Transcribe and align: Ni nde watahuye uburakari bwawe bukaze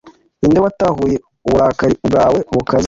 Ni 0.39 0.47
nde 0.49 0.59
watahuye 0.65 1.15
uburakari 1.47 1.95
bwawe 2.07 2.39
bukaze 2.53 2.79